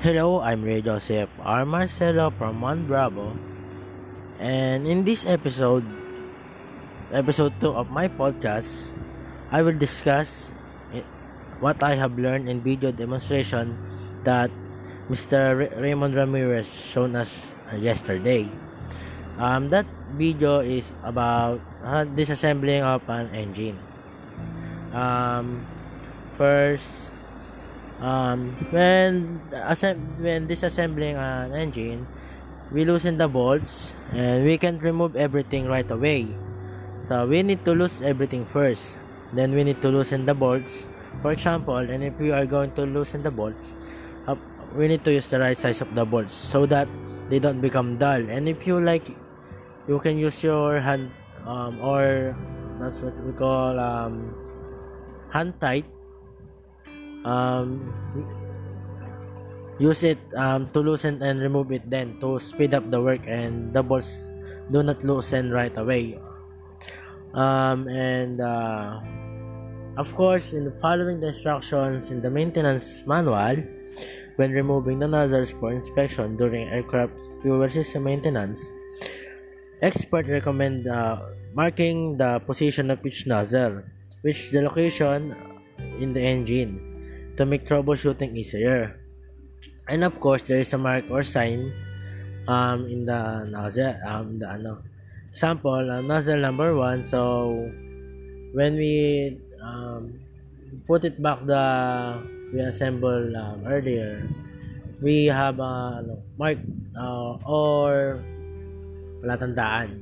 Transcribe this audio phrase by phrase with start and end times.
[0.00, 1.68] hello, I'm Ray Joseph R.
[1.68, 3.36] Marcelo from One Bravo.
[4.40, 5.84] And in this episode,
[7.12, 8.96] episode 2 of my podcast,
[9.52, 10.56] I will discuss
[11.60, 13.76] what I have learned in video demonstration
[14.24, 14.48] that
[15.12, 15.68] Mr.
[15.76, 18.48] Raymond Ramirez shown us uh, yesterday.
[19.36, 19.84] Um, that
[20.16, 23.76] video is about uh, disassembling of an engine.
[24.96, 25.68] Um,
[26.40, 27.12] first,
[28.00, 29.40] um, when
[30.18, 32.08] when disassembling an engine,
[32.72, 36.28] we loosen the bolts and we can remove everything right away.
[37.02, 38.98] So we need to lose everything first.
[39.32, 40.88] Then we need to loosen the bolts.
[41.22, 43.76] For example, and if we are going to loosen the bolts,
[44.26, 44.36] uh,
[44.74, 46.88] we need to use the right size of the bolts so that
[47.28, 48.20] they don't become dull.
[48.28, 49.08] And if you like,
[49.88, 51.10] you can use your hand
[51.46, 52.36] um, or
[52.78, 54.34] that's what we call um,
[55.32, 55.84] hand tight
[57.24, 57.92] um,
[59.78, 63.72] use it um, to loosen and remove it then to speed up the work and
[63.72, 64.32] the bolts
[64.70, 66.20] do not loosen right away.
[67.32, 69.00] Um, and uh,
[69.96, 73.62] of course in the following the instructions in the maintenance manual
[74.36, 78.72] when removing the nozzles for inspection during aircraft fuel system maintenance
[79.82, 81.20] experts recommend uh,
[81.54, 83.82] marking the position of each nozzle
[84.22, 85.34] which the location
[85.98, 86.89] in the engine
[87.40, 89.00] to make troubleshooting easier.
[89.88, 91.72] And of course, there is a mark or sign
[92.44, 94.84] um, in the nozzle, um, the ano,
[95.32, 97.00] example, uh, nozzle number one.
[97.00, 97.48] So,
[98.52, 100.20] when we um,
[100.84, 101.64] put it back the
[102.52, 104.20] we assembled um, earlier,
[105.00, 106.60] we have a ano, mark
[106.92, 108.20] uh, or
[109.24, 109.96] palatandaan.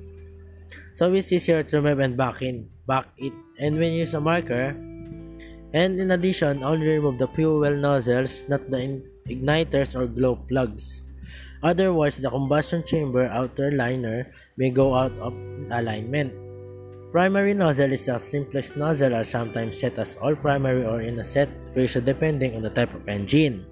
[0.98, 3.32] So, it's easier to remove and back in, back it.
[3.62, 4.74] And when you use a marker,
[5.72, 11.02] And in addition, only remove the fuel nozzles, not the igniters or glow plugs.
[11.62, 15.34] Otherwise, the combustion chamber outer liner may go out of
[15.70, 16.32] alignment.
[17.10, 21.24] Primary nozzle is the simplest nozzle are sometimes set as all primary or in a
[21.24, 23.64] set ratio depending on the type of engine.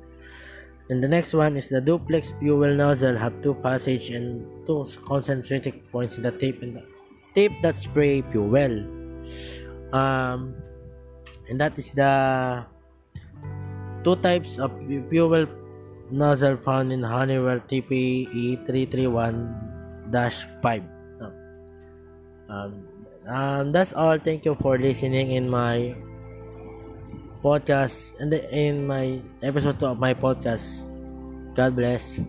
[0.88, 5.90] And the next one is the duplex fuel nozzle have two passage and two concentric
[5.92, 8.72] points in the tip and the that spray fuel.
[9.92, 10.56] Um,
[11.48, 12.64] and that is the
[14.04, 14.70] two types of
[15.08, 15.46] fuel
[16.10, 20.96] nozzle found in Honeywell TPE 331-5
[22.48, 22.86] um,
[23.26, 24.18] um, that's all.
[24.18, 25.96] Thank you for listening in my
[27.42, 30.86] podcast and in my episode of my podcast.
[31.54, 32.20] God bless